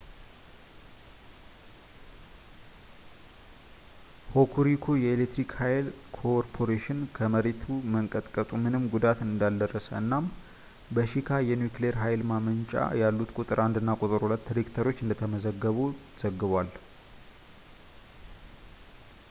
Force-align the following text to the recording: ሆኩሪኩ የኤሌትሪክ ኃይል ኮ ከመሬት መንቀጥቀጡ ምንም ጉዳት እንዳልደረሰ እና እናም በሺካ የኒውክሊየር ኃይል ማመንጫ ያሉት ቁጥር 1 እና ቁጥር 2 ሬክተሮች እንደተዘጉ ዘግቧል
ሆኩሪኩ 4.35 4.85
የኤሌትሪክ 5.01 5.51
ኃይል 5.59 5.87
ኮ 6.15 6.21
ከመሬት 7.17 7.61
መንቀጥቀጡ 7.95 8.49
ምንም 8.63 8.85
ጉዳት 8.93 9.19
እንዳልደረሰ 9.27 9.87
እና 9.91 10.01
እናም 10.03 10.25
በሺካ 10.97 11.29
የኒውክሊየር 11.49 11.97
ኃይል 12.03 12.23
ማመንጫ 12.31 12.73
ያሉት 13.01 13.33
ቁጥር 13.41 13.61
1 13.67 13.81
እና 13.83 13.95
ቁጥር 14.03 14.25
2 14.31 14.51
ሬክተሮች 14.59 15.03
እንደተዘጉ 15.05 15.63
ዘግቧል 16.25 16.71